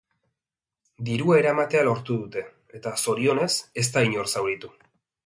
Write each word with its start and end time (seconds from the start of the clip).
Dirua 1.09 1.35
eramatea 1.41 1.83
lortu 1.87 2.17
dute, 2.21 2.43
eta, 2.79 2.95
zorionez, 3.05 3.51
ez 3.83 3.85
da 3.99 4.05
inor 4.09 4.31
zauritu. 4.35 4.73